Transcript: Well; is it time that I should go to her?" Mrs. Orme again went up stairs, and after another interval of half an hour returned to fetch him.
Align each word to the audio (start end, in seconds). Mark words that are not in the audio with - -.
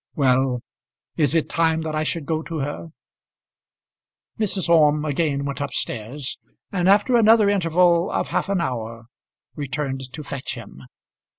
Well; 0.15 0.61
is 1.15 1.35
it 1.35 1.47
time 1.47 1.83
that 1.83 1.93
I 1.93 2.01
should 2.01 2.25
go 2.25 2.41
to 2.41 2.57
her?" 2.57 2.87
Mrs. 4.39 4.67
Orme 4.67 5.05
again 5.05 5.45
went 5.45 5.61
up 5.61 5.73
stairs, 5.73 6.39
and 6.71 6.89
after 6.89 7.15
another 7.15 7.51
interval 7.51 8.09
of 8.09 8.29
half 8.29 8.49
an 8.49 8.61
hour 8.61 9.05
returned 9.55 10.11
to 10.13 10.23
fetch 10.23 10.55
him. 10.55 10.81